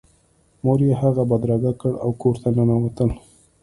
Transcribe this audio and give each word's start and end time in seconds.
مور 0.63 0.79
یې 0.87 0.93
هغه 1.01 1.23
بدرګه 1.29 1.71
کړ 1.81 1.93
او 2.03 2.09
کور 2.21 2.35
ته 2.41 2.49
ننوتل 2.55 3.09